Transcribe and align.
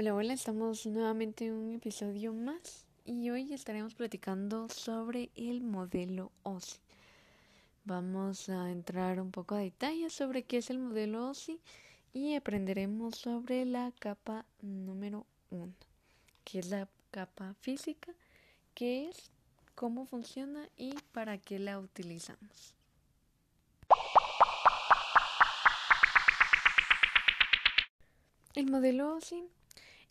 Hola, 0.00 0.14
hola, 0.14 0.32
estamos 0.32 0.86
nuevamente 0.86 1.44
en 1.44 1.52
un 1.52 1.74
episodio 1.74 2.32
más 2.32 2.86
y 3.04 3.28
hoy 3.28 3.52
estaremos 3.52 3.94
platicando 3.94 4.66
sobre 4.70 5.28
el 5.34 5.60
modelo 5.60 6.32
OSI. 6.42 6.78
Vamos 7.84 8.48
a 8.48 8.70
entrar 8.70 9.20
un 9.20 9.30
poco 9.30 9.56
a 9.56 9.58
detalle 9.58 10.08
sobre 10.08 10.44
qué 10.44 10.56
es 10.56 10.70
el 10.70 10.78
modelo 10.78 11.28
OSI 11.28 11.60
y 12.14 12.34
aprenderemos 12.34 13.16
sobre 13.16 13.66
la 13.66 13.92
capa 13.98 14.46
número 14.62 15.26
1, 15.50 15.70
que 16.44 16.60
es 16.60 16.70
la 16.70 16.88
capa 17.10 17.52
física, 17.60 18.10
qué 18.72 19.10
es, 19.10 19.30
cómo 19.74 20.06
funciona 20.06 20.66
y 20.78 20.94
para 21.12 21.36
qué 21.36 21.58
la 21.58 21.78
utilizamos. 21.78 22.74
El 28.54 28.70
modelo 28.70 29.16
OSI 29.16 29.44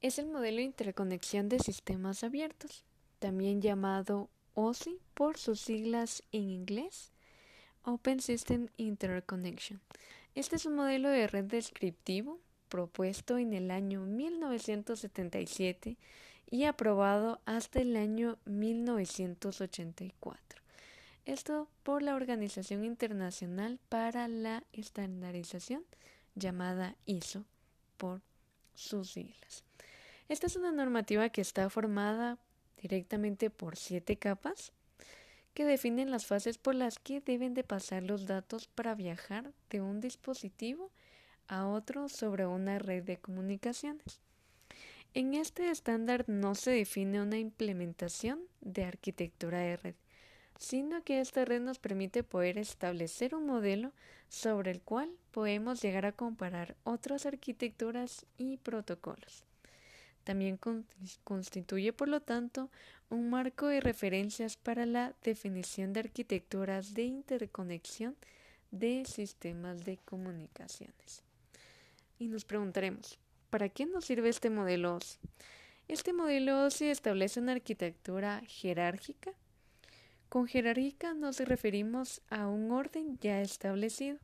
es 0.01 0.17
el 0.17 0.27
modelo 0.27 0.57
de 0.57 0.63
interconexión 0.63 1.49
de 1.49 1.59
sistemas 1.59 2.23
abiertos, 2.23 2.85
también 3.19 3.61
llamado 3.61 4.29
OSI 4.53 4.97
por 5.13 5.37
sus 5.37 5.59
siglas 5.59 6.23
en 6.31 6.49
inglés, 6.49 7.11
Open 7.83 8.21
System 8.21 8.69
Interconnection. 8.77 9.81
Este 10.35 10.55
es 10.55 10.65
un 10.65 10.75
modelo 10.75 11.09
de 11.09 11.27
red 11.27 11.45
descriptivo 11.45 12.39
propuesto 12.69 13.37
en 13.37 13.53
el 13.53 13.71
año 13.71 14.01
1977 14.01 15.97
y 16.49 16.63
aprobado 16.63 17.41
hasta 17.45 17.81
el 17.81 17.97
año 17.97 18.37
1984. 18.45 20.61
Esto 21.25 21.67
por 21.83 22.01
la 22.01 22.15
Organización 22.15 22.85
Internacional 22.85 23.79
para 23.89 24.27
la 24.27 24.63
Estandarización, 24.71 25.83
llamada 26.35 26.95
ISO 27.05 27.43
por 27.97 28.21
sus 28.75 29.11
siglas. 29.11 29.63
Esta 30.29 30.45
es 30.45 30.55
una 30.55 30.71
normativa 30.71 31.29
que 31.29 31.41
está 31.41 31.71
formada 31.71 32.37
directamente 32.79 33.49
por 33.49 33.75
siete 33.75 34.15
capas 34.15 34.73
que 35.55 35.65
definen 35.65 36.11
las 36.11 36.27
fases 36.27 36.59
por 36.59 36.75
las 36.75 36.99
que 36.99 37.19
deben 37.19 37.55
de 37.55 37.63
pasar 37.63 38.03
los 38.03 38.27
datos 38.27 38.67
para 38.67 38.93
viajar 38.93 39.51
de 39.71 39.81
un 39.81 39.99
dispositivo 39.99 40.91
a 41.47 41.65
otro 41.67 42.09
sobre 42.09 42.45
una 42.45 42.77
red 42.77 43.03
de 43.03 43.17
comunicaciones. 43.17 44.21
En 45.15 45.33
este 45.33 45.71
estándar 45.71 46.25
no 46.27 46.53
se 46.53 46.69
define 46.69 47.23
una 47.23 47.39
implementación 47.39 48.39
de 48.61 48.85
arquitectura 48.85 49.57
de 49.57 49.77
red, 49.77 49.95
sino 50.59 51.03
que 51.03 51.21
esta 51.21 51.43
red 51.43 51.59
nos 51.59 51.79
permite 51.79 52.21
poder 52.21 52.59
establecer 52.59 53.33
un 53.33 53.47
modelo 53.47 53.93
sobre 54.27 54.69
el 54.69 54.81
cual 54.81 55.09
podemos 55.31 55.81
llegar 55.81 56.05
a 56.05 56.11
comparar 56.11 56.75
otras 56.83 57.25
arquitecturas 57.25 58.27
y 58.37 58.57
protocolos. 58.57 59.48
También 60.29 60.59
constituye, 61.23 61.91
por 61.91 62.07
lo 62.07 62.21
tanto, 62.21 62.69
un 63.09 63.31
marco 63.31 63.65
de 63.65 63.81
referencias 63.81 64.57
para 64.57 64.85
la 64.85 65.15
definición 65.23 65.91
de 65.91 66.01
arquitecturas 66.01 66.93
de 66.93 67.05
interconexión 67.05 68.15
de 68.69 69.05
sistemas 69.05 69.85
de 69.85 69.97
comunicaciones. 69.97 71.23
Y 72.19 72.27
nos 72.27 72.45
preguntaremos, 72.45 73.17
¿para 73.49 73.69
qué 73.69 73.87
nos 73.87 74.05
sirve 74.05 74.29
este 74.29 74.51
modelo 74.51 74.97
OSI? 74.97 75.17
Este 75.87 76.13
modelo 76.13 76.63
OSI 76.65 76.89
establece 76.89 77.39
una 77.39 77.53
arquitectura 77.53 78.43
jerárquica. 78.45 79.31
Con 80.29 80.45
jerárquica 80.45 81.15
nos 81.15 81.39
referimos 81.39 82.21
a 82.29 82.45
un 82.45 82.69
orden 82.69 83.17
ya 83.17 83.41
establecido. 83.41 84.19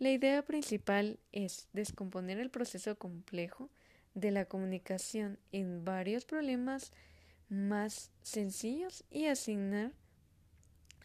La 0.00 0.10
idea 0.10 0.42
principal 0.42 1.20
es 1.30 1.68
descomponer 1.72 2.40
el 2.40 2.50
proceso 2.50 2.98
complejo 2.98 3.70
de 4.20 4.30
la 4.30 4.44
comunicación 4.46 5.38
en 5.52 5.84
varios 5.84 6.24
problemas 6.24 6.92
más 7.48 8.10
sencillos 8.22 9.04
y 9.10 9.26
asignar 9.26 9.92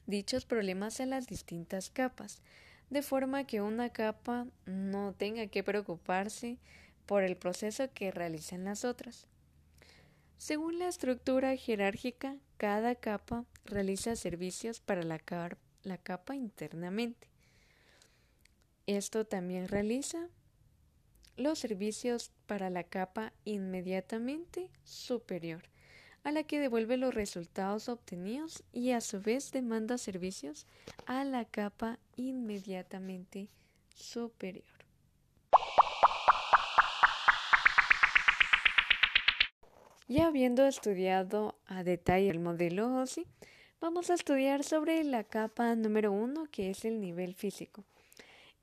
dichos 0.07 0.45
problemas 0.45 0.99
a 0.99 1.05
las 1.05 1.27
distintas 1.27 1.89
capas, 1.89 2.41
de 2.89 3.01
forma 3.01 3.45
que 3.45 3.61
una 3.61 3.89
capa 3.89 4.47
no 4.65 5.13
tenga 5.13 5.47
que 5.47 5.63
preocuparse 5.63 6.57
por 7.05 7.23
el 7.23 7.37
proceso 7.37 7.91
que 7.93 8.11
realizan 8.11 8.65
las 8.65 8.83
otras. 8.85 9.27
Según 10.37 10.79
la 10.79 10.87
estructura 10.87 11.55
jerárquica, 11.55 12.35
cada 12.57 12.95
capa 12.95 13.45
realiza 13.65 14.15
servicios 14.15 14.79
para 14.79 15.03
la, 15.03 15.21
la 15.83 15.97
capa 15.97 16.35
internamente. 16.35 17.27
Esto 18.85 19.25
también 19.25 19.69
realiza 19.69 20.27
los 21.37 21.59
servicios 21.59 22.31
para 22.45 22.69
la 22.69 22.83
capa 22.83 23.33
inmediatamente 23.45 24.69
superior, 24.83 25.63
a 26.23 26.31
la 26.31 26.43
que 26.43 26.59
devuelve 26.59 26.97
los 26.97 27.13
resultados 27.13 27.89
obtenidos 27.89 28.63
y 28.71 28.91
a 28.91 29.01
su 29.01 29.21
vez 29.21 29.51
demanda 29.51 29.97
servicios 29.97 30.67
a 31.05 31.23
la 31.23 31.45
capa 31.45 31.99
inmediatamente 32.15 33.49
superior. 33.89 34.65
Ya 40.07 40.27
habiendo 40.27 40.67
estudiado 40.67 41.57
a 41.65 41.83
detalle 41.83 42.29
el 42.29 42.39
modelo 42.39 42.93
OSI, 42.97 43.25
vamos 43.81 44.09
a 44.09 44.13
estudiar 44.13 44.63
sobre 44.63 45.03
la 45.03 45.23
capa 45.23 45.75
número 45.75 46.11
uno, 46.11 46.45
que 46.51 46.69
es 46.69 46.85
el 46.85 46.99
nivel 46.99 47.33
físico. 47.33 47.83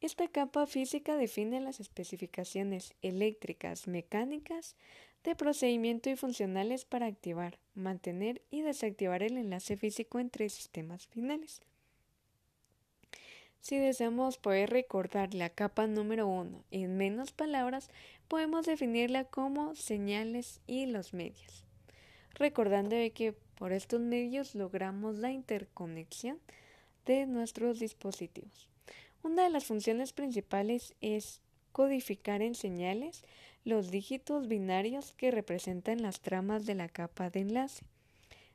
Esta 0.00 0.28
capa 0.28 0.66
física 0.66 1.16
define 1.16 1.61
las 1.61 1.78
especificaciones 1.78 2.94
eléctricas, 3.03 3.87
mecánicas, 3.87 4.75
de 5.25 5.37
procedimiento 5.37 6.09
y 6.09 6.16
funcionales 6.16 6.87
para 6.87 7.05
activar, 7.05 7.59
mantener 7.75 8.41
y 8.50 8.62
desactivar 8.62 9.22
el 9.22 9.37
enlace 9.37 9.77
físico 9.77 10.19
entre 10.19 10.49
sistemas 10.49 11.06
finales. 11.06 11.61
Si 13.61 13.77
deseamos 13.77 14.38
poder 14.38 14.71
recordar 14.71 15.34
la 15.34 15.50
capa 15.50 15.87
número 15.87 16.27
uno 16.27 16.65
en 16.71 16.97
menos 16.97 17.32
palabras, 17.32 17.91
podemos 18.27 18.65
definirla 18.65 19.25
como 19.25 19.75
señales 19.75 20.62
y 20.67 20.87
los 20.87 21.12
medios, 21.12 21.67
recordando 22.37 22.97
que 23.15 23.34
por 23.56 23.72
estos 23.72 24.00
medios 24.00 24.55
logramos 24.55 25.19
la 25.19 25.31
interconexión 25.31 26.38
de 27.05 27.27
nuestros 27.27 27.78
dispositivos. 27.78 28.69
Una 29.22 29.44
de 29.44 29.50
las 29.50 29.66
funciones 29.66 30.14
principales 30.14 30.94
es 31.03 31.42
codificar 31.72 32.41
en 32.41 32.54
señales 32.54 33.22
los 33.64 33.91
dígitos 33.91 34.48
binarios 34.48 35.12
que 35.12 35.31
representan 35.31 36.00
las 36.00 36.20
tramas 36.20 36.64
de 36.64 36.75
la 36.75 36.88
capa 36.88 37.28
de 37.28 37.41
enlace 37.41 37.84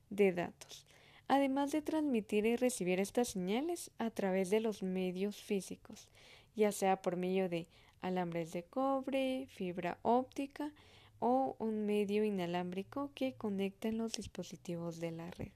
de 0.10 0.34
datos, 0.34 0.88
además 1.28 1.72
de 1.72 1.84
transmitir 1.84 2.48
y 2.48 2.56
recibir 2.56 3.00
estas 3.00 3.28
señales 3.30 3.92
a 4.00 4.10
través 4.10 4.50
de 4.50 4.60
los 4.60 4.82
medios 4.82 5.38
físicos, 5.38 6.08
ya 6.56 6.72
sea 6.72 7.02
por 7.02 7.16
medio 7.16 7.48
de 7.48 7.68
alambres 8.02 8.52
de 8.52 8.64
cobre, 8.64 9.48
fibra 9.48 10.00
óptica 10.02 10.72
o 11.20 11.56
un 11.60 11.86
medio 11.86 12.24
inalámbrico 12.24 13.12
que 13.14 13.34
conecten 13.34 14.00
los 14.00 14.14
dispositivos 14.14 15.00
de 15.00 15.12
la 15.12 15.30
red. 15.32 15.52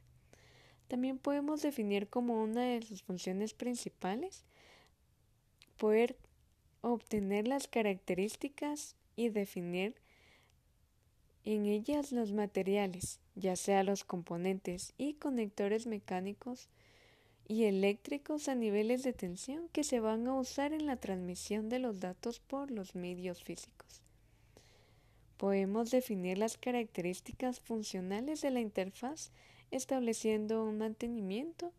También 0.88 1.18
podemos 1.18 1.62
definir 1.62 2.10
como 2.10 2.44
una 2.44 2.64
de 2.64 2.82
sus 2.84 3.02
funciones 3.04 3.54
principales 3.54 4.46
poder 5.80 6.16
obtener 6.82 7.48
las 7.48 7.68
características 7.68 8.96
y 9.16 9.30
definir 9.30 9.96
en 11.46 11.66
ellas 11.66 12.12
los 12.12 12.32
materiales, 12.32 13.20
ya 13.36 13.56
sea 13.56 13.84
los 13.84 14.04
componentes 14.04 14.94
y 14.98 15.14
conectores 15.14 15.88
mecánicos 15.88 16.70
y 17.48 17.64
eléctricos 17.64 18.48
a 18.48 18.56
niveles 18.56 19.02
de 19.04 19.14
tensión 19.14 19.70
que 19.70 19.84
se 19.84 20.00
van 20.00 20.28
a 20.28 20.36
usar 20.36 20.74
en 20.74 20.86
la 20.86 20.98
transmisión 20.98 21.70
de 21.70 21.80
los 21.80 22.00
datos 22.00 22.40
por 22.40 22.70
los 22.70 22.94
medios 22.94 23.42
físicos. 23.44 24.04
Podemos 25.38 25.90
definir 25.90 26.38
las 26.38 26.58
características 26.58 27.62
funcionales 27.62 28.42
de 28.42 28.52
la 28.52 28.60
interfaz 28.60 29.32
estableciendo 29.72 30.66
un 30.66 30.78
mantenimiento 30.78 31.72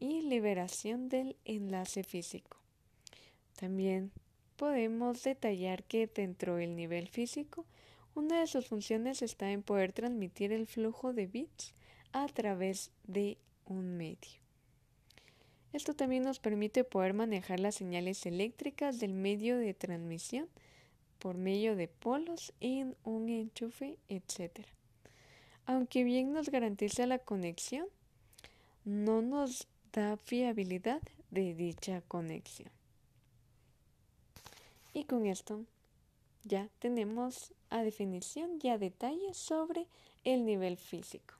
y 0.00 0.22
liberación 0.22 1.08
del 1.08 1.36
enlace 1.44 2.02
físico. 2.02 2.63
También 3.56 4.10
podemos 4.56 5.22
detallar 5.22 5.84
que 5.84 6.06
dentro 6.06 6.56
del 6.56 6.76
nivel 6.76 7.08
físico, 7.08 7.64
una 8.14 8.40
de 8.40 8.46
sus 8.46 8.66
funciones 8.66 9.22
está 9.22 9.50
en 9.50 9.62
poder 9.62 9.92
transmitir 9.92 10.52
el 10.52 10.66
flujo 10.66 11.12
de 11.12 11.26
bits 11.26 11.74
a 12.12 12.26
través 12.28 12.90
de 13.04 13.38
un 13.66 13.96
medio. 13.96 14.40
Esto 15.72 15.94
también 15.94 16.22
nos 16.22 16.38
permite 16.38 16.84
poder 16.84 17.14
manejar 17.14 17.58
las 17.58 17.74
señales 17.74 18.24
eléctricas 18.26 19.00
del 19.00 19.12
medio 19.12 19.58
de 19.58 19.74
transmisión 19.74 20.48
por 21.18 21.36
medio 21.36 21.74
de 21.74 21.88
polos 21.88 22.52
en 22.60 22.96
un 23.02 23.28
enchufe, 23.28 23.98
etc. 24.08 24.66
Aunque 25.66 26.04
bien 26.04 26.32
nos 26.32 26.50
garantiza 26.50 27.06
la 27.06 27.18
conexión, 27.18 27.88
no 28.84 29.22
nos 29.22 29.66
da 29.92 30.16
fiabilidad 30.16 31.02
de 31.30 31.54
dicha 31.54 32.02
conexión. 32.02 32.70
Y 34.94 35.04
con 35.04 35.26
esto 35.26 35.66
ya 36.44 36.70
tenemos 36.78 37.52
a 37.68 37.82
definición 37.82 38.58
y 38.62 38.68
a 38.68 38.78
detalle 38.78 39.34
sobre 39.34 39.88
el 40.22 40.44
nivel 40.44 40.76
físico. 40.76 41.34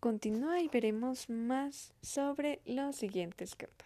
Continúa 0.00 0.60
y 0.60 0.68
veremos 0.68 1.30
más 1.30 1.94
sobre 2.02 2.60
los 2.66 2.96
siguientes 2.96 3.54
capas. 3.54 3.84